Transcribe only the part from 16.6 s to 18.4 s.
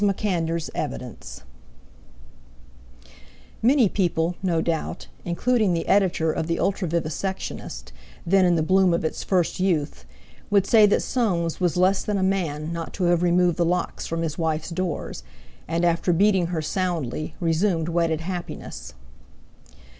soundly, resumed wedded